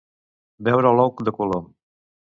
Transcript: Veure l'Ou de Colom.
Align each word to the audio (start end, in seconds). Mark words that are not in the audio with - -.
Veure 0.69 0.93
l'Ou 1.01 1.13
de 1.29 1.37
Colom. 1.41 1.69